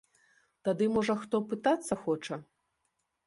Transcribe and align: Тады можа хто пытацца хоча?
Тады 0.67 0.85
можа 0.95 1.15
хто 1.25 1.41
пытацца 1.51 1.93
хоча? 2.05 2.35